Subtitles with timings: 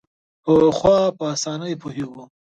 [0.43, 2.23] پخوا په اسانۍ پوهېږو.